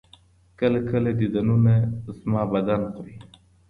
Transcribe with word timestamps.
كله 0.59 0.79
،كله 0.91 1.11
ديدنونه 1.19 1.75
زما 2.19 2.41
بــدن 2.51 2.81
خــوري 2.93 3.15